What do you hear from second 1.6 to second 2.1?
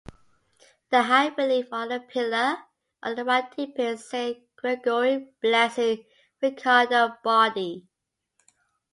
on a